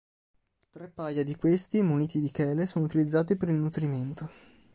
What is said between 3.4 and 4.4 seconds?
il nutrimento.